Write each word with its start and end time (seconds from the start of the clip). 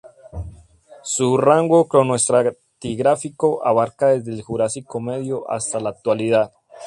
Su 1.03 1.37
rango 1.37 1.87
cronoestratigráfico 1.87 3.63
abarca 3.63 4.07
desde 4.07 4.31
el 4.31 4.41
Jurásico 4.41 4.99
medio 4.99 5.47
hasta 5.47 5.79
la 5.79 5.89
Actualidad. 5.91 6.51